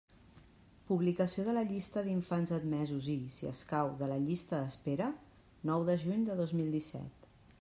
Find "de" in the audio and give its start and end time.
1.49-1.53, 4.01-4.09, 5.91-5.99, 6.31-6.41